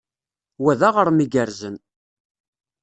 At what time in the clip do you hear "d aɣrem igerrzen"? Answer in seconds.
0.79-1.75